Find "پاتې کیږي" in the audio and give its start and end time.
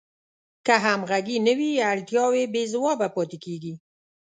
3.15-3.73